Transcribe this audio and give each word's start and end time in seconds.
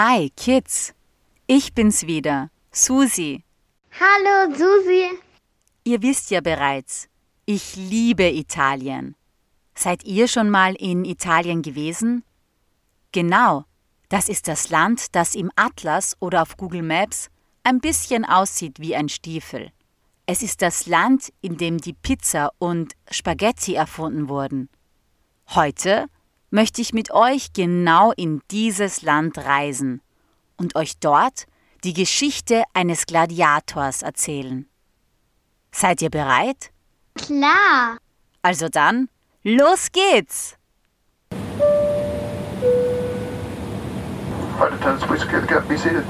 Hi, 0.00 0.30
Kids. 0.36 0.94
Ich 1.48 1.74
bin's 1.74 2.06
wieder, 2.06 2.52
Susi. 2.70 3.42
Hallo, 3.98 4.54
Susi. 4.54 5.08
Ihr 5.82 6.02
wisst 6.02 6.30
ja 6.30 6.40
bereits, 6.40 7.08
ich 7.46 7.74
liebe 7.74 8.30
Italien. 8.30 9.16
Seid 9.74 10.04
ihr 10.04 10.28
schon 10.28 10.50
mal 10.50 10.76
in 10.76 11.04
Italien 11.04 11.62
gewesen? 11.62 12.22
Genau, 13.10 13.64
das 14.08 14.28
ist 14.28 14.46
das 14.46 14.70
Land, 14.70 15.16
das 15.16 15.34
im 15.34 15.50
Atlas 15.56 16.16
oder 16.20 16.42
auf 16.42 16.56
Google 16.56 16.84
Maps 16.84 17.28
ein 17.64 17.80
bisschen 17.80 18.24
aussieht 18.24 18.78
wie 18.78 18.94
ein 18.94 19.08
Stiefel. 19.08 19.72
Es 20.26 20.44
ist 20.44 20.62
das 20.62 20.86
Land, 20.86 21.32
in 21.40 21.56
dem 21.56 21.78
die 21.78 21.94
Pizza 21.94 22.52
und 22.60 22.92
Spaghetti 23.10 23.74
erfunden 23.74 24.28
wurden. 24.28 24.68
Heute 25.56 26.06
möchte 26.50 26.80
ich 26.80 26.92
mit 26.92 27.10
euch 27.10 27.52
genau 27.52 28.12
in 28.12 28.40
dieses 28.50 29.02
Land 29.02 29.38
reisen 29.38 30.00
und 30.56 30.76
euch 30.76 30.98
dort 30.98 31.46
die 31.84 31.92
Geschichte 31.92 32.64
eines 32.74 33.06
Gladiators 33.06 34.02
erzählen. 34.02 34.68
Seid 35.72 36.02
ihr 36.02 36.10
bereit? 36.10 36.70
Klar. 37.14 37.98
Also 38.42 38.68
dann, 38.68 39.08
los 39.42 39.92
geht's! 39.92 40.56
Gap. 45.46 45.68
Be 45.68 45.78
seated. 45.78 46.04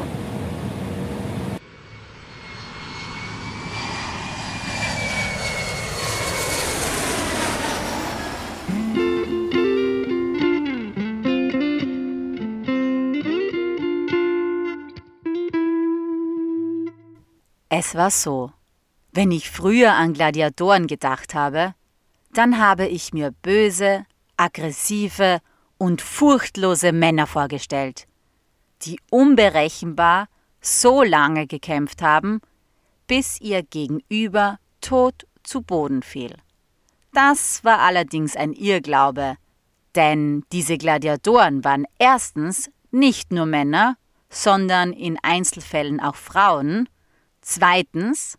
Es 17.88 17.94
war 17.94 18.10
so. 18.10 18.52
Wenn 19.12 19.30
ich 19.30 19.50
früher 19.50 19.94
an 19.94 20.12
Gladiatoren 20.12 20.86
gedacht 20.86 21.34
habe, 21.34 21.74
dann 22.34 22.58
habe 22.58 22.86
ich 22.86 23.14
mir 23.14 23.30
böse, 23.30 24.04
aggressive 24.36 25.38
und 25.78 26.02
furchtlose 26.02 26.92
Männer 26.92 27.26
vorgestellt, 27.26 28.06
die 28.82 29.00
unberechenbar 29.10 30.28
so 30.60 31.02
lange 31.02 31.46
gekämpft 31.46 32.02
haben, 32.02 32.42
bis 33.06 33.40
ihr 33.40 33.62
Gegenüber 33.62 34.58
tot 34.82 35.26
zu 35.42 35.62
Boden 35.62 36.02
fiel. 36.02 36.36
Das 37.14 37.64
war 37.64 37.78
allerdings 37.78 38.36
ein 38.36 38.52
Irrglaube, 38.52 39.38
denn 39.94 40.44
diese 40.52 40.76
Gladiatoren 40.76 41.64
waren 41.64 41.86
erstens 41.98 42.70
nicht 42.90 43.32
nur 43.32 43.46
Männer, 43.46 43.96
sondern 44.28 44.92
in 44.92 45.18
Einzelfällen 45.22 46.00
auch 46.00 46.16
Frauen, 46.16 46.86
zweitens 47.48 48.38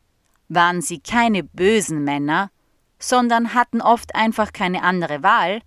waren 0.50 0.82
sie 0.82 1.00
keine 1.00 1.44
bösen 1.44 2.04
Männer, 2.04 2.52
sondern 3.00 3.54
hatten 3.54 3.82
oft 3.82 4.14
einfach 4.14 4.54
keine 4.54 4.84
andere 4.84 5.24
Wahl, 5.24 5.62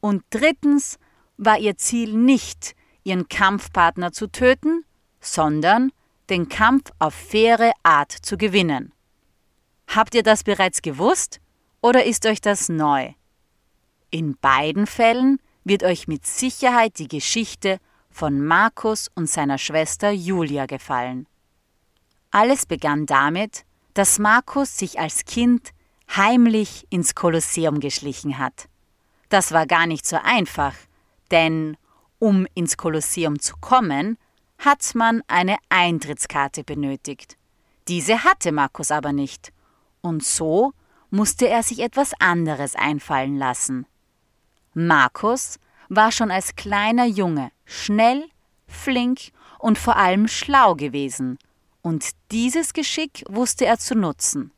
und 0.00 0.24
drittens 0.30 0.98
war 1.36 1.58
ihr 1.58 1.76
Ziel 1.76 2.12
nicht, 2.14 2.74
ihren 3.04 3.28
Kampfpartner 3.28 4.12
zu 4.12 4.26
töten, 4.26 4.84
sondern 5.20 5.92
den 6.28 6.48
Kampf 6.48 6.90
auf 6.98 7.14
faire 7.14 7.72
Art 7.84 8.10
zu 8.10 8.36
gewinnen. 8.36 8.92
Habt 9.86 10.14
ihr 10.14 10.24
das 10.24 10.42
bereits 10.42 10.82
gewusst 10.82 11.40
oder 11.82 12.04
ist 12.04 12.26
euch 12.26 12.40
das 12.40 12.68
neu? 12.68 13.12
In 14.10 14.36
beiden 14.40 14.86
Fällen 14.86 15.38
wird 15.62 15.84
euch 15.84 16.08
mit 16.08 16.26
Sicherheit 16.26 16.98
die 16.98 17.08
Geschichte 17.08 17.78
von 18.10 18.44
Markus 18.44 19.08
und 19.14 19.28
seiner 19.28 19.58
Schwester 19.58 20.10
Julia 20.10 20.66
gefallen. 20.66 21.26
Alles 22.32 22.64
begann 22.64 23.04
damit, 23.04 23.66
dass 23.92 24.18
Markus 24.18 24.78
sich 24.78 24.98
als 24.98 25.26
Kind 25.26 25.70
heimlich 26.16 26.86
ins 26.88 27.14
Kolosseum 27.14 27.78
geschlichen 27.78 28.38
hat. 28.38 28.68
Das 29.28 29.52
war 29.52 29.66
gar 29.66 29.86
nicht 29.86 30.06
so 30.06 30.16
einfach, 30.16 30.74
denn 31.30 31.76
um 32.18 32.46
ins 32.54 32.76
Kolosseum 32.78 33.38
zu 33.38 33.54
kommen, 33.60 34.16
hat 34.58 34.94
man 34.94 35.22
eine 35.26 35.56
Eintrittskarte 35.68 36.64
benötigt. 36.64 37.36
Diese 37.88 38.24
hatte 38.24 38.50
Markus 38.50 38.90
aber 38.90 39.12
nicht, 39.12 39.52
und 40.00 40.24
so 40.24 40.72
musste 41.10 41.48
er 41.48 41.62
sich 41.62 41.80
etwas 41.80 42.12
anderes 42.18 42.76
einfallen 42.76 43.36
lassen. 43.36 43.86
Markus 44.72 45.58
war 45.90 46.12
schon 46.12 46.30
als 46.30 46.56
kleiner 46.56 47.04
Junge 47.04 47.52
schnell, 47.66 48.24
flink 48.66 49.32
und 49.58 49.78
vor 49.78 49.96
allem 49.96 50.28
schlau 50.28 50.74
gewesen, 50.74 51.38
und 51.82 52.10
dieses 52.30 52.72
Geschick 52.72 53.24
wusste 53.28 53.66
er 53.66 53.78
zu 53.78 53.94
nutzen. 53.94 54.52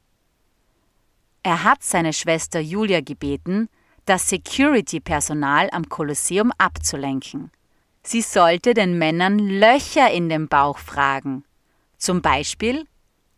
Er 1.42 1.64
hat 1.64 1.82
seine 1.82 2.12
Schwester 2.12 2.60
Julia 2.60 3.00
gebeten, 3.00 3.68
das 4.06 4.28
Security-Personal 4.28 5.68
am 5.72 5.88
Kolosseum 5.88 6.52
abzulenken. 6.58 7.50
Sie 8.02 8.20
sollte 8.20 8.74
den 8.74 8.98
Männern 8.98 9.38
Löcher 9.38 10.10
in 10.10 10.28
den 10.28 10.48
Bauch 10.48 10.78
fragen. 10.78 11.44
Zum 11.96 12.20
Beispiel, 12.20 12.86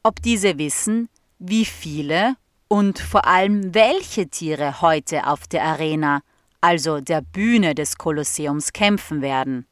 ob 0.03 0.21
diese 0.23 0.59
wissen, 0.59 1.09
wie 1.39 1.65
viele 1.65 2.37
und 2.69 2.99
vor 2.99 3.27
allem 3.27 3.75
welche 3.75 4.29
Tiere 4.29 4.81
heute 4.81 5.27
auf 5.29 5.47
der 5.47 5.63
Arena, 5.63 6.23
also 6.61 7.01
der 7.01 7.21
Bühne 7.21 7.75
des 7.75 7.97
Kolosseums, 7.97 8.73
kämpfen 8.73 9.23
werden. 9.23 9.67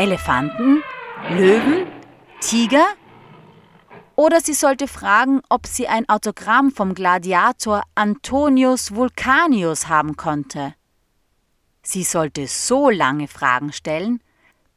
Elefanten? 0.00 0.82
Löwen? 1.28 1.86
Tiger? 2.40 2.86
Oder 4.16 4.40
sie 4.40 4.54
sollte 4.54 4.88
fragen, 4.88 5.42
ob 5.50 5.66
sie 5.66 5.88
ein 5.88 6.08
Autogramm 6.08 6.70
vom 6.70 6.94
Gladiator 6.94 7.82
Antonius 7.94 8.94
Vulcanius 8.94 9.88
haben 9.88 10.16
konnte. 10.16 10.74
Sie 11.82 12.02
sollte 12.02 12.46
so 12.46 12.88
lange 12.88 13.28
Fragen 13.28 13.74
stellen, 13.74 14.22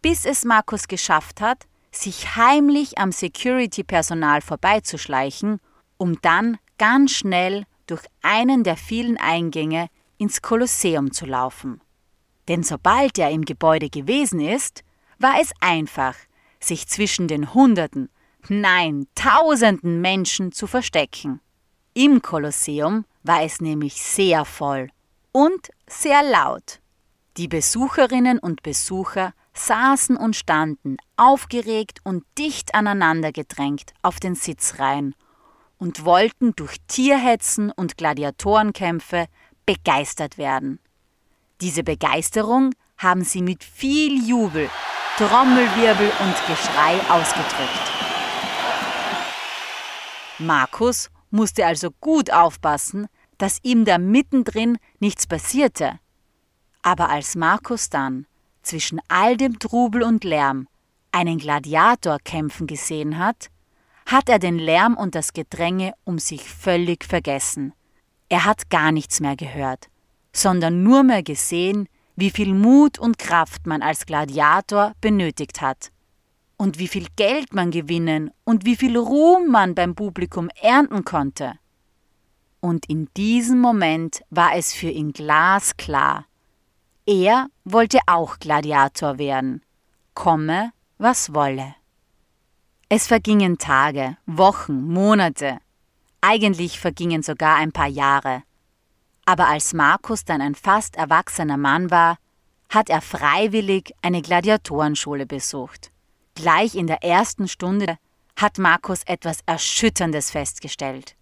bis 0.02 0.26
es 0.26 0.44
Markus 0.44 0.90
geschafft 0.90 1.40
hat, 1.40 1.68
sich 1.90 2.36
heimlich 2.36 2.98
am 2.98 3.14
Security-Personal 3.14 4.42
vorbeizuschleichen, 4.42 5.62
um 5.96 6.20
dann 6.22 6.58
ganz 6.78 7.12
schnell 7.12 7.64
durch 7.88 8.04
einen 8.24 8.66
der 8.66 8.76
vielen 8.76 9.16
Eingänge 9.16 9.88
ins 10.18 10.42
Kolosseum 10.42 11.14
zu 11.14 11.26
laufen. 11.26 11.80
Denn 12.50 12.64
sobald 12.64 13.18
er 13.18 13.32
im 13.32 13.46
Gebäude 13.46 13.90
gewesen 13.90 14.42
ist, 14.42 14.84
war 15.24 15.40
es 15.40 15.52
einfach, 15.62 16.16
sich 16.60 16.88
zwischen 16.88 17.28
den 17.28 17.54
Hunderten, 17.54 18.10
nein, 18.50 19.08
Tausenden 19.16 20.02
Menschen 20.02 20.52
zu 20.52 20.68
verstecken. 20.68 21.40
Im 21.94 22.22
Kolosseum 22.22 23.06
war 23.24 23.42
es 23.44 23.62
nämlich 23.62 23.96
sehr 24.04 24.44
voll 24.44 24.90
und 25.32 25.70
sehr 25.88 26.22
laut. 26.24 26.82
Die 27.38 27.48
Besucherinnen 27.48 28.38
und 28.38 28.64
Besucher 28.64 29.34
saßen 29.54 30.18
und 30.18 30.36
standen, 30.36 30.98
aufgeregt 31.16 32.00
und 32.04 32.26
dicht 32.38 32.76
aneinander 32.76 33.32
gedrängt 33.32 33.94
auf 34.02 34.20
den 34.20 34.36
Sitzreihen 34.36 35.16
und 35.78 36.06
wollten 36.06 36.54
durch 36.56 36.78
Tierhetzen 36.88 37.72
und 37.72 37.98
Gladiatorenkämpfe 37.98 39.28
begeistert 39.66 40.38
werden. 40.38 40.80
Diese 41.62 41.84
Begeisterung 41.84 42.72
haben 43.04 43.24
sie 43.24 43.42
mit 43.42 43.64
viel 43.64 44.28
Jubel, 44.28 44.70
Trommelwirbel 45.18 46.12
und 46.20 46.36
Geschrei 46.48 47.00
ausgedrückt. 47.10 47.92
Markus 50.40 51.12
musste 51.30 51.66
also 51.66 51.92
gut 52.02 52.32
aufpassen, 52.32 53.08
dass 53.38 53.60
ihm 53.64 53.86
da 53.86 53.98
mittendrin 53.98 54.78
nichts 55.00 55.28
passierte. 55.28 56.00
Aber 56.82 57.10
als 57.10 57.36
Markus 57.36 57.90
dann 57.90 58.26
zwischen 58.62 59.02
all 59.08 59.38
dem 59.38 59.60
Trubel 59.60 60.04
und 60.04 60.24
Lärm 60.24 60.68
einen 61.12 61.38
Gladiator 61.38 62.18
kämpfen 62.24 62.68
gesehen 62.68 63.18
hat, 63.18 63.50
hat 64.06 64.30
er 64.30 64.40
den 64.40 64.58
Lärm 64.58 64.98
und 64.98 65.16
das 65.16 65.34
Gedränge 65.34 65.94
um 66.04 66.20
sich 66.20 66.50
völlig 66.50 67.04
vergessen. 67.06 67.74
Er 68.30 68.46
hat 68.46 68.70
gar 68.70 68.92
nichts 68.92 69.20
mehr 69.20 69.36
gehört, 69.36 69.90
sondern 70.34 70.84
nur 70.84 71.04
mehr 71.04 71.24
gesehen, 71.24 71.88
wie 72.16 72.30
viel 72.30 72.54
Mut 72.54 73.00
und 73.00 73.18
Kraft 73.18 73.66
man 73.66 73.82
als 73.82 74.06
Gladiator 74.06 74.94
benötigt 75.02 75.62
hat 75.62 75.92
und 76.58 76.80
wie 76.80 76.88
viel 76.88 77.08
Geld 77.16 77.54
man 77.54 77.72
gewinnen 77.72 78.32
und 78.44 78.66
wie 78.66 78.76
viel 78.76 78.98
Ruhm 78.98 79.48
man 79.48 79.76
beim 79.76 79.96
Publikum 79.96 80.50
ernten 80.62 81.04
konnte. 81.04 81.54
Und 82.60 82.86
in 82.88 83.10
diesem 83.18 83.60
Moment 83.60 84.24
war 84.30 84.56
es 84.56 84.74
für 84.74 84.90
ihn 84.90 85.12
glasklar. 85.12 86.26
Er 87.06 87.48
wollte 87.66 88.00
auch 88.06 88.40
Gladiator 88.40 89.18
werden, 89.18 89.62
komme, 90.14 90.72
was 90.98 91.34
wolle. 91.34 91.76
Es 92.88 93.08
vergingen 93.08 93.58
Tage, 93.58 94.16
Wochen, 94.26 94.88
Monate, 94.88 95.58
eigentlich 96.22 96.80
vergingen 96.80 97.24
sogar 97.24 97.58
ein 97.58 97.74
paar 97.74 97.88
Jahre. 97.88 98.44
Aber 99.26 99.48
als 99.48 99.74
Markus 99.74 100.26
dann 100.26 100.42
ein 100.42 100.56
fast 100.56 100.96
erwachsener 100.96 101.58
Mann 101.58 101.92
war, 101.92 102.18
hat 102.70 102.90
er 102.90 103.02
freiwillig 103.02 103.94
eine 104.02 104.22
Gladiatorenschule 104.22 105.26
besucht. 105.26 105.92
Gleich 106.36 106.76
in 106.76 106.88
der 106.88 107.04
ersten 107.04 107.48
Stunde 107.48 107.98
hat 108.36 108.58
Markus 108.58 109.04
etwas 109.06 109.40
Erschütterndes 109.46 110.32
festgestellt. 110.32 111.16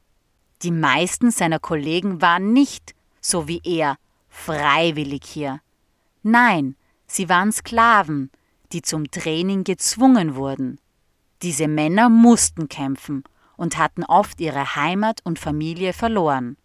Die 0.61 0.71
meisten 0.71 1.31
seiner 1.31 1.59
Kollegen 1.59 2.21
waren 2.21 2.53
nicht, 2.53 2.95
so 3.19 3.47
wie 3.47 3.61
er, 3.63 3.97
freiwillig 4.29 5.23
hier. 5.25 5.59
Nein, 6.23 6.75
sie 7.07 7.29
waren 7.29 7.51
Sklaven, 7.51 8.31
die 8.71 8.81
zum 8.81 9.11
Training 9.11 9.63
gezwungen 9.63 10.35
wurden. 10.35 10.79
Diese 11.41 11.67
Männer 11.67 12.09
mussten 12.09 12.69
kämpfen 12.69 13.23
und 13.57 13.77
hatten 13.77 14.03
oft 14.05 14.39
ihre 14.39 14.75
Heimat 14.75 15.19
und 15.23 15.39
Familie 15.39 15.93
verloren. 15.93 16.57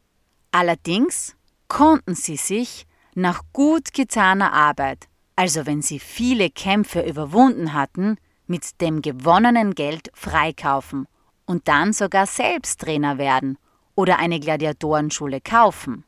Allerdings 0.57 1.37
konnten 1.69 2.15
sie 2.15 2.39
sich 2.39 2.87
nach 3.15 3.43
gut 3.53 3.93
getaner 3.93 4.55
Arbeit, 4.55 5.07
also 5.35 5.67
wenn 5.67 5.83
sie 5.83 5.99
viele 5.99 6.49
Kämpfe 6.49 7.03
überwunden 7.03 7.75
hatten, 7.75 8.17
mit 8.47 8.81
dem 8.81 9.03
gewonnenen 9.03 9.75
Geld 9.75 10.11
freikaufen 10.15 11.09
und 11.45 11.69
dann 11.69 11.93
sogar 11.93 12.25
selbst 12.25 12.81
Trainer 12.81 13.19
werden 13.19 13.59
oder 13.97 14.19
eine 14.19 14.41
Gladiatorenschule 14.41 15.43
kaufen. 15.43 16.05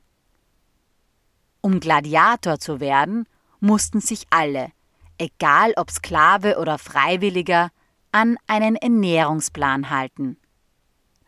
Um 1.61 1.79
Gladiator 1.79 2.59
zu 2.59 2.81
werden, 2.81 3.27
mussten 3.61 4.01
sich 4.01 4.25
alle, 4.31 4.73
egal 5.19 5.75
ob 5.77 5.91
Sklave 5.91 6.57
oder 6.59 6.79
Freiwilliger, 6.79 7.69
an 8.13 8.39
einen 8.47 8.77
Ernährungsplan 8.77 9.91
halten. 9.91 10.39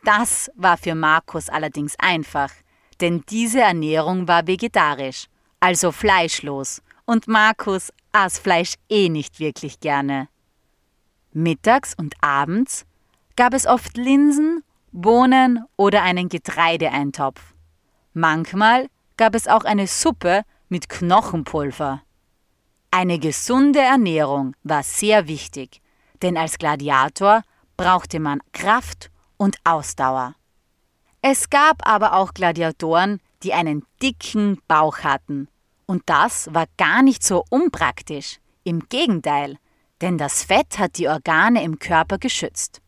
Das 0.04 0.50
war 0.54 0.78
für 0.78 0.94
Markus 0.94 1.50
allerdings 1.50 1.96
einfach, 1.98 2.50
denn 3.00 3.24
diese 3.28 3.60
Ernährung 3.60 4.28
war 4.28 4.46
vegetarisch, 4.46 5.26
also 5.60 5.92
fleischlos, 5.92 6.82
und 7.06 7.28
Markus 7.28 7.92
aß 8.12 8.38
Fleisch 8.38 8.74
eh 8.88 9.08
nicht 9.08 9.40
wirklich 9.40 9.80
gerne. 9.80 10.28
Mittags 11.32 11.94
und 11.94 12.14
abends 12.20 12.86
gab 13.36 13.54
es 13.54 13.66
oft 13.66 13.96
Linsen, 13.96 14.62
Bohnen 14.92 15.64
oder 15.76 16.02
einen 16.02 16.28
Getreideeintopf. 16.28 17.54
Manchmal 18.12 18.88
gab 19.16 19.34
es 19.34 19.46
auch 19.46 19.64
eine 19.64 19.86
Suppe 19.86 20.42
mit 20.68 20.88
Knochenpulver. 20.88 22.02
Eine 22.90 23.18
gesunde 23.18 23.80
Ernährung 23.80 24.56
war 24.64 24.82
sehr 24.82 25.28
wichtig, 25.28 25.80
denn 26.22 26.36
als 26.36 26.58
Gladiator 26.58 27.42
brauchte 27.76 28.18
man 28.18 28.40
Kraft 28.52 29.10
und 29.36 29.56
Ausdauer. 29.64 30.34
Es 31.22 31.50
gab 31.50 31.86
aber 31.86 32.14
auch 32.14 32.32
Gladiatoren, 32.32 33.20
die 33.42 33.52
einen 33.52 33.84
dicken 34.02 34.60
Bauch 34.68 35.00
hatten. 35.00 35.48
Und 35.86 36.02
das 36.06 36.52
war 36.54 36.66
gar 36.76 37.02
nicht 37.02 37.22
so 37.22 37.44
unpraktisch. 37.50 38.38
Im 38.64 38.88
Gegenteil, 38.88 39.58
denn 40.00 40.18
das 40.18 40.44
Fett 40.44 40.78
hat 40.78 40.98
die 40.98 41.08
Organe 41.08 41.62
im 41.62 41.78
Körper 41.78 42.18
geschützt. 42.18 42.80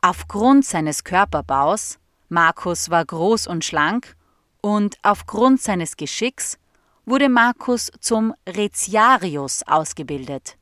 Aufgrund 0.00 0.64
seines 0.64 1.02
Körperbaus, 1.02 1.98
Markus 2.28 2.90
war 2.90 3.04
groß 3.04 3.46
und 3.46 3.64
schlank, 3.64 4.16
und 4.60 4.96
aufgrund 5.02 5.60
seines 5.60 5.96
Geschicks 5.96 6.58
wurde 7.04 7.28
Markus 7.28 7.90
zum 8.00 8.34
Retiarius 8.48 9.62
ausgebildet. 9.66 10.56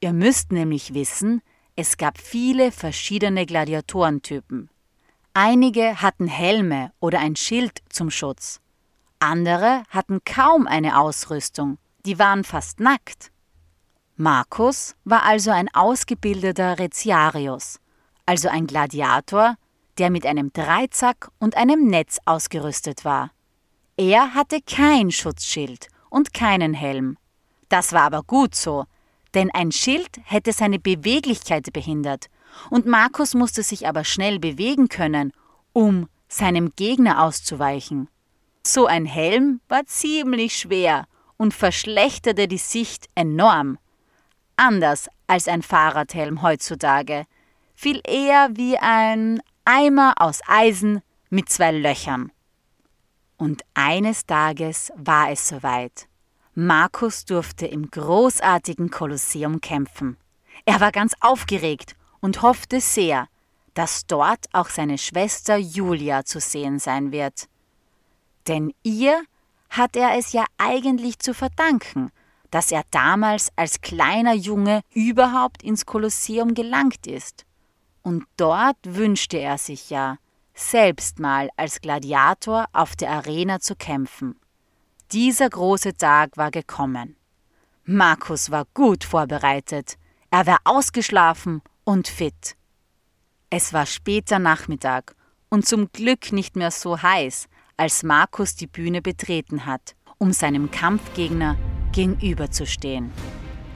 Ihr 0.00 0.12
müsst 0.12 0.52
nämlich 0.52 0.94
wissen, 0.94 1.42
es 1.74 1.96
gab 1.96 2.18
viele 2.18 2.70
verschiedene 2.70 3.46
Gladiatorentypen. 3.46 4.70
Einige 5.38 6.00
hatten 6.00 6.28
Helme 6.28 6.92
oder 6.98 7.18
ein 7.18 7.36
Schild 7.36 7.82
zum 7.90 8.10
Schutz. 8.10 8.62
Andere 9.18 9.82
hatten 9.90 10.24
kaum 10.24 10.66
eine 10.66 10.98
Ausrüstung, 10.98 11.76
die 12.06 12.18
waren 12.18 12.42
fast 12.42 12.80
nackt. 12.80 13.32
Markus 14.16 14.96
war 15.04 15.24
also 15.24 15.50
ein 15.50 15.68
ausgebildeter 15.74 16.78
Retiarius, 16.78 17.80
also 18.24 18.48
ein 18.48 18.66
Gladiator, 18.66 19.56
der 19.98 20.08
mit 20.08 20.24
einem 20.24 20.54
Dreizack 20.54 21.28
und 21.38 21.54
einem 21.54 21.86
Netz 21.86 22.18
ausgerüstet 22.24 23.04
war. 23.04 23.30
Er 23.98 24.32
hatte 24.32 24.62
kein 24.62 25.10
Schutzschild 25.10 25.88
und 26.08 26.32
keinen 26.32 26.72
Helm. 26.72 27.18
Das 27.68 27.92
war 27.92 28.04
aber 28.04 28.22
gut 28.22 28.54
so, 28.54 28.86
denn 29.34 29.50
ein 29.50 29.70
Schild 29.70 30.18
hätte 30.24 30.54
seine 30.54 30.78
Beweglichkeit 30.78 31.74
behindert, 31.74 32.30
und 32.70 32.86
Markus 32.86 33.34
musste 33.34 33.62
sich 33.62 33.86
aber 33.86 34.04
schnell 34.04 34.38
bewegen 34.38 34.88
können, 34.88 35.32
um 35.72 36.08
seinem 36.28 36.72
Gegner 36.76 37.22
auszuweichen. 37.22 38.08
So 38.66 38.86
ein 38.86 39.06
Helm 39.06 39.60
war 39.68 39.86
ziemlich 39.86 40.56
schwer 40.56 41.06
und 41.36 41.54
verschlechterte 41.54 42.48
die 42.48 42.58
Sicht 42.58 43.06
enorm 43.14 43.78
anders 44.56 45.08
als 45.26 45.48
ein 45.48 45.62
Fahrradhelm 45.62 46.42
heutzutage, 46.42 47.26
viel 47.74 48.00
eher 48.06 48.48
wie 48.54 48.78
ein 48.78 49.40
Eimer 49.64 50.14
aus 50.16 50.40
Eisen 50.46 51.02
mit 51.30 51.48
zwei 51.48 51.72
Löchern. 51.72 52.32
Und 53.36 53.62
eines 53.74 54.24
Tages 54.24 54.92
war 54.96 55.30
es 55.30 55.46
soweit. 55.48 56.08
Markus 56.54 57.26
durfte 57.26 57.66
im 57.66 57.90
großartigen 57.90 58.90
Kolosseum 58.90 59.60
kämpfen. 59.60 60.16
Er 60.64 60.80
war 60.80 60.90
ganz 60.90 61.12
aufgeregt 61.20 61.96
und 62.26 62.42
hoffte 62.42 62.80
sehr, 62.80 63.28
dass 63.74 64.04
dort 64.08 64.46
auch 64.52 64.68
seine 64.68 64.98
Schwester 64.98 65.56
Julia 65.58 66.24
zu 66.24 66.40
sehen 66.40 66.80
sein 66.80 67.12
wird. 67.12 67.48
Denn 68.48 68.74
ihr 68.82 69.22
hat 69.70 69.94
er 69.94 70.18
es 70.18 70.32
ja 70.32 70.44
eigentlich 70.58 71.20
zu 71.20 71.34
verdanken, 71.34 72.10
dass 72.50 72.72
er 72.72 72.82
damals 72.90 73.52
als 73.54 73.80
kleiner 73.80 74.34
Junge 74.34 74.80
überhaupt 74.92 75.62
ins 75.62 75.86
Kolosseum 75.86 76.54
gelangt 76.54 77.06
ist. 77.06 77.44
Und 78.02 78.24
dort 78.36 78.78
wünschte 78.82 79.38
er 79.38 79.56
sich 79.56 79.88
ja, 79.90 80.18
selbst 80.52 81.20
mal 81.20 81.48
als 81.56 81.80
Gladiator 81.80 82.66
auf 82.72 82.96
der 82.96 83.10
Arena 83.10 83.60
zu 83.60 83.76
kämpfen. 83.76 84.34
Dieser 85.12 85.48
große 85.48 85.96
Tag 85.96 86.36
war 86.36 86.50
gekommen. 86.50 87.14
Markus 87.84 88.50
war 88.50 88.64
gut 88.74 89.04
vorbereitet, 89.04 89.96
er 90.32 90.44
war 90.48 90.58
ausgeschlafen 90.64 91.62
und 91.86 92.08
fit. 92.08 92.56
Es 93.48 93.72
war 93.72 93.86
später 93.86 94.38
Nachmittag 94.38 95.14
und 95.48 95.66
zum 95.66 95.90
Glück 95.92 96.32
nicht 96.32 96.56
mehr 96.56 96.72
so 96.72 97.00
heiß, 97.00 97.48
als 97.76 98.02
Markus 98.02 98.56
die 98.56 98.66
Bühne 98.66 99.00
betreten 99.00 99.64
hat, 99.64 99.94
um 100.18 100.32
seinem 100.32 100.70
Kampfgegner 100.70 101.56
gegenüberzustehen. 101.92 103.12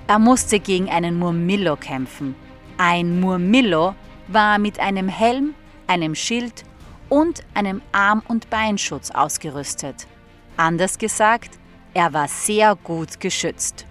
Er 0.09 0.19
musste 0.19 0.59
gegen 0.59 0.91
einen 0.91 1.19
Murmillo 1.19 1.77
kämpfen. 1.77 2.35
Ein 2.79 3.21
Murmillo 3.21 3.95
war 4.27 4.59
mit 4.59 4.81
einem 4.81 5.09
Helm, 5.09 5.55
einem 5.87 6.17
Schild 6.17 6.65
und 7.09 7.43
einem 7.55 7.81
Arm- 7.93 8.25
und 8.27 8.51
Beinschutz 8.51 9.13
ausgerüstet. 9.13 10.09
Anders 10.57 10.99
gesagt, 10.99 11.59
er 11.95 12.13
war 12.13 12.27
sehr 12.27 12.75
gut 12.75 13.21
geschützt. 13.21 13.87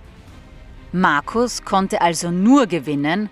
Markus 0.91 1.63
konnte 1.63 2.01
also 2.01 2.31
nur 2.31 2.67
gewinnen, 2.67 3.29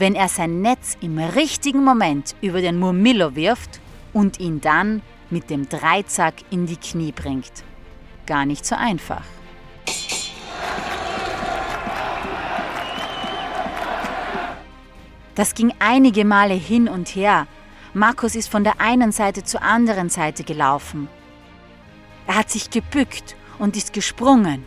wenn 0.00 0.14
er 0.14 0.28
sein 0.28 0.62
Netz 0.62 0.96
im 1.02 1.18
richtigen 1.18 1.84
Moment 1.84 2.34
über 2.40 2.62
den 2.62 2.78
Murmillo 2.78 3.36
wirft 3.36 3.80
und 4.14 4.40
ihn 4.40 4.60
dann 4.60 5.02
mit 5.28 5.50
dem 5.50 5.68
Dreizack 5.68 6.34
in 6.50 6.66
die 6.66 6.78
Knie 6.78 7.12
bringt. 7.12 7.52
Gar 8.26 8.46
nicht 8.46 8.64
so 8.64 8.74
einfach. 8.74 9.22
Das 15.34 15.54
ging 15.54 15.72
einige 15.78 16.24
Male 16.24 16.54
hin 16.54 16.88
und 16.88 17.08
her. 17.08 17.46
Markus 17.92 18.34
ist 18.34 18.48
von 18.48 18.64
der 18.64 18.80
einen 18.80 19.12
Seite 19.12 19.44
zur 19.44 19.62
anderen 19.62 20.08
Seite 20.08 20.44
gelaufen. 20.44 21.08
Er 22.26 22.36
hat 22.36 22.50
sich 22.50 22.70
gebückt 22.70 23.36
und 23.58 23.76
ist 23.76 23.92
gesprungen. 23.92 24.64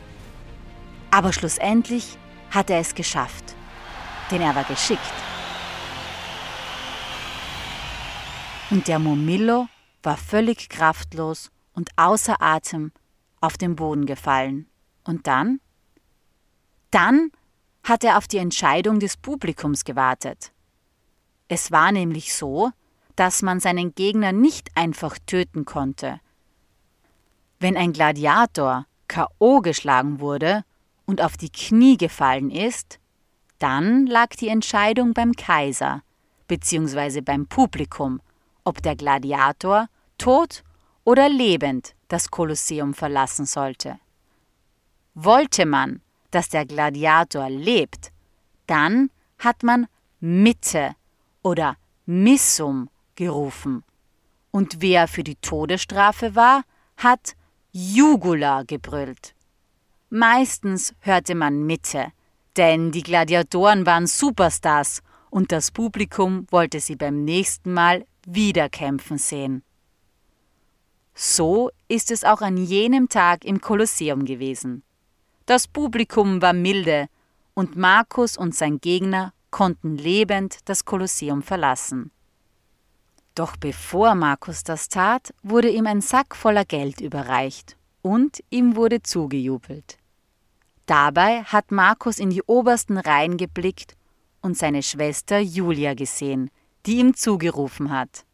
Aber 1.12 1.34
schlussendlich 1.34 2.18
hat 2.52 2.70
er 2.70 2.80
es 2.80 2.96
geschafft, 2.96 3.56
denn 4.32 4.42
er 4.42 4.56
war 4.56 4.64
geschickt. 4.64 5.23
Und 8.74 8.88
der 8.88 8.98
Momillo 8.98 9.68
war 10.02 10.18
völlig 10.18 10.68
kraftlos 10.68 11.52
und 11.74 11.92
außer 11.96 12.42
Atem 12.42 12.92
auf 13.40 13.56
den 13.56 13.76
Boden 13.76 14.08
gefallen. 14.08 14.66
Und 15.04 15.28
dann? 15.28 15.60
Dann 16.90 17.30
hat 17.84 18.04
er 18.04 18.18
auf 18.18 18.28
die 18.28 18.40
Entscheidung 18.40 19.00
des 19.00 19.16
Publikums 19.16 19.86
gewartet. 19.86 20.52
Es 21.50 21.70
war 21.70 21.92
nämlich 21.92 22.34
so, 22.34 22.72
dass 23.16 23.44
man 23.44 23.60
seinen 23.60 23.94
Gegner 23.94 24.32
nicht 24.32 24.72
einfach 24.76 25.20
töten 25.28 25.66
konnte. 25.66 26.20
Wenn 27.60 27.78
ein 27.78 27.94
Gladiator 27.94 28.88
KO 29.08 29.62
geschlagen 29.62 30.20
wurde 30.20 30.64
und 31.06 31.22
auf 31.22 31.38
die 31.38 31.52
Knie 31.52 31.96
gefallen 31.96 32.50
ist, 32.50 32.98
dann 33.60 34.08
lag 34.08 34.30
die 34.30 34.48
Entscheidung 34.48 35.14
beim 35.14 35.34
Kaiser 35.34 36.02
bzw. 36.48 37.22
beim 37.22 37.46
Publikum, 37.46 38.20
ob 38.64 38.82
der 38.82 38.96
Gladiator 38.96 39.88
tot 40.18 40.64
oder 41.04 41.30
lebend 41.30 41.96
das 42.08 42.30
Kolosseum 42.32 42.94
verlassen 42.94 43.46
sollte. 43.46 44.00
Wollte 45.14 45.66
man, 45.66 46.02
dass 46.32 46.50
der 46.50 46.66
Gladiator 46.66 47.50
lebt, 47.50 48.12
dann 48.68 49.10
hat 49.38 49.64
man 49.64 49.88
Mitte 50.20 50.96
oder 51.42 51.76
Missum 52.06 52.90
gerufen. 53.16 53.84
Und 54.52 54.82
wer 54.82 55.08
für 55.08 55.24
die 55.24 55.36
Todesstrafe 55.36 56.36
war, 56.36 56.64
hat 56.98 57.36
Jugula 57.72 58.64
gebrüllt. 58.64 59.36
Meistens 60.10 60.94
hörte 61.00 61.36
man 61.36 61.66
Mitte, 61.66 62.12
denn 62.56 62.92
die 62.92 63.02
Gladiatoren 63.02 63.86
waren 63.86 64.06
Superstars 64.06 65.02
und 65.32 65.52
das 65.52 65.72
Publikum 65.72 66.46
wollte 66.52 66.80
sie 66.80 66.96
beim 66.96 67.24
nächsten 67.26 67.74
Mal 67.74 68.06
wieder 68.26 68.70
kämpfen 68.70 69.18
sehen. 69.18 69.64
So 71.14 71.70
ist 71.88 72.12
es 72.12 72.24
auch 72.24 72.42
an 72.42 72.58
jenem 72.58 73.10
Tag 73.10 73.46
im 73.46 73.62
Kolosseum 73.62 74.26
gewesen. 74.26 74.84
Das 75.46 75.68
Publikum 75.68 76.42
war 76.42 76.54
milde 76.54 77.08
und 77.54 77.76
Markus 77.76 78.38
und 78.38 78.56
sein 78.56 78.80
Gegner 78.80 79.34
konnten 79.52 79.98
lebend 79.98 80.58
das 80.66 80.86
Kolosseum 80.86 81.44
verlassen. 81.44 82.12
Doch 83.36 83.56
bevor 83.58 84.16
Markus 84.16 84.64
das 84.64 84.90
tat, 84.90 85.34
wurde 85.44 85.70
ihm 85.70 85.88
ein 85.88 86.02
Sack 86.02 86.36
voller 86.36 86.66
Geld 86.66 87.02
überreicht 87.02 87.78
und 88.02 88.44
ihm 88.50 88.76
wurde 88.76 89.02
zugejubelt. 89.02 89.98
Dabei 90.86 91.44
hat 91.44 91.72
Markus 91.72 92.20
in 92.20 92.30
die 92.30 92.44
obersten 92.44 92.98
Reihen 92.98 93.38
geblickt 93.38 93.96
und 94.42 94.58
seine 94.58 94.84
Schwester 94.84 95.40
Julia 95.40 95.94
gesehen, 95.94 96.50
die 96.86 97.00
ihm 97.00 97.16
zugerufen 97.16 97.92
hat. 97.92 98.26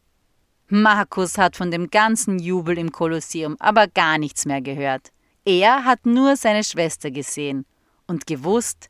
Markus 0.67 1.37
hat 1.37 1.55
von 1.55 1.71
dem 1.71 1.89
ganzen 1.89 2.39
Jubel 2.39 2.77
im 2.77 2.91
Kolosseum 2.91 3.55
aber 3.59 3.87
gar 3.87 4.17
nichts 4.17 4.45
mehr 4.45 4.61
gehört. 4.61 5.11
Er 5.45 5.83
hat 5.85 6.05
nur 6.05 6.35
seine 6.35 6.63
Schwester 6.63 7.09
gesehen 7.09 7.65
und 8.05 8.27
gewusst, 8.27 8.89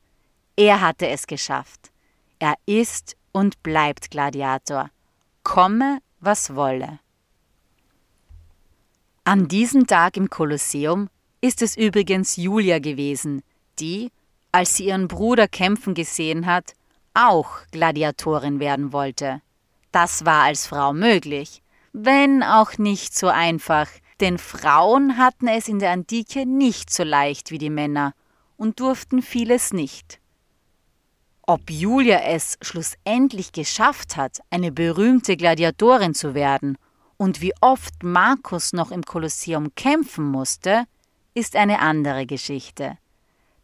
er 0.56 0.82
hatte 0.82 1.08
es 1.08 1.26
geschafft. 1.26 1.92
Er 2.40 2.56
ist 2.66 3.16
und 3.32 3.64
bleibt 3.64 4.12
Gladiator, 4.12 4.90
komme, 5.44 6.00
was 6.20 6.56
wolle. 6.56 7.00
An 9.24 9.48
diesem 9.48 9.88
Tag 9.88 10.18
im 10.18 10.30
Kolosseum 10.30 11.10
ist 11.40 11.62
es 11.62 11.78
übrigens 11.78 12.36
Julia 12.36 12.80
gewesen, 12.80 13.44
die, 13.80 14.12
als 14.52 14.76
sie 14.76 14.88
ihren 14.88 15.08
Bruder 15.08 15.48
kämpfen 15.48 15.94
gesehen 15.94 16.46
hat, 16.46 16.74
auch 17.14 17.50
Gladiatorin 17.72 18.60
werden 18.60 18.92
wollte. 18.92 19.42
Das 19.92 20.26
war 20.26 20.44
als 20.44 20.68
Frau 20.68 20.94
möglich, 20.94 21.62
wenn 21.94 22.44
auch 22.44 22.78
nicht 22.78 23.18
so 23.18 23.28
einfach, 23.28 23.88
denn 24.20 24.38
Frauen 24.38 25.18
hatten 25.18 25.48
es 25.48 25.68
in 25.68 25.80
der 25.80 25.92
Antike 25.92 26.46
nicht 26.46 26.92
so 26.92 27.04
leicht 27.04 27.52
wie 27.52 27.58
die 27.58 27.70
Männer 27.70 28.14
und 28.58 28.80
durften 28.80 29.22
vieles 29.22 29.74
nicht. 29.74 30.20
Ob 31.44 31.72
Julia 31.72 32.20
es 32.20 32.58
schlussendlich 32.62 33.52
geschafft 33.54 34.18
hat, 34.18 34.40
eine 34.52 34.72
berühmte 34.72 35.36
Gladiatorin 35.36 36.14
zu 36.14 36.36
werden 36.36 36.78
und 37.18 37.42
wie 37.42 37.54
oft 37.60 38.04
Markus 38.04 38.72
noch 38.72 38.92
im 38.92 39.04
Kolosseum 39.04 39.74
kämpfen 39.74 40.26
musste, 40.26 40.86
ist 41.34 41.56
eine 41.56 41.80
andere 41.80 42.28
Geschichte. 42.28 42.98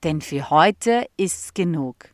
Denn 0.03 0.21
für 0.21 0.49
heute 0.49 1.07
ist's 1.17 1.53
genug. 1.53 2.09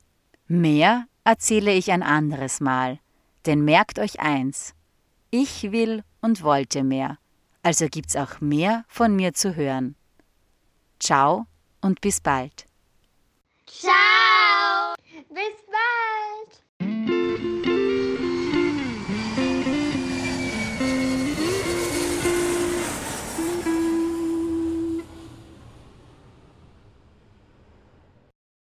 Mehr 0.48 1.06
erzähle 1.24 1.72
ich 1.74 1.91
ein 1.91 2.03
anderes 2.03 2.60
Mal. 2.60 3.00
Denn 3.45 3.63
merkt 3.65 4.00
euch 4.00 4.19
eins, 4.19 4.74
ich 5.31 5.71
will 5.71 6.03
und 6.21 6.43
wollte 6.43 6.83
mehr, 6.83 7.17
also 7.63 7.88
gibt's 7.88 8.15
auch 8.15 8.41
mehr 8.41 8.86
von 8.88 9.15
mir 9.15 9.33
zu 9.33 9.55
hören. 9.55 9.95
Ciao 11.00 11.48
und 11.81 12.01
bis 12.01 12.21
bald. 12.21 12.65
Ciao! 13.65 14.95
Bis 15.29 15.65
bald! 15.65 15.71